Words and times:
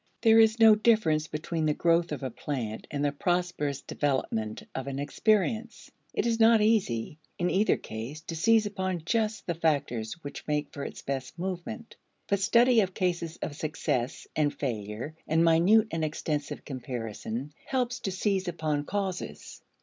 There 0.23 0.39
is 0.39 0.59
no 0.59 0.73
difference 0.73 1.27
between 1.27 1.67
the 1.67 1.75
growth 1.75 2.11
of 2.11 2.23
a 2.23 2.31
plant 2.31 2.87
and 2.89 3.05
the 3.05 3.11
prosperous 3.11 3.81
development 3.81 4.63
of 4.73 4.87
an 4.87 4.97
experience. 4.97 5.91
It 6.11 6.25
is 6.25 6.39
not 6.39 6.59
easy, 6.59 7.19
in 7.37 7.51
either 7.51 7.77
case, 7.77 8.21
to 8.21 8.35
seize 8.35 8.65
upon 8.65 9.03
just 9.05 9.45
the 9.45 9.53
factors 9.53 10.13
which 10.23 10.47
make 10.47 10.73
for 10.73 10.83
its 10.83 11.03
best 11.03 11.37
movement. 11.37 11.97
But 12.25 12.39
study 12.39 12.79
of 12.81 12.95
cases 12.95 13.37
of 13.43 13.55
success 13.55 14.25
and 14.35 14.51
failure 14.51 15.13
and 15.27 15.43
minute 15.45 15.89
and 15.91 16.03
extensive 16.03 16.65
comparison, 16.65 17.53
helps 17.67 17.99
to 17.99 18.11
seize 18.11 18.47
upon 18.47 18.85
causes. 18.85 19.61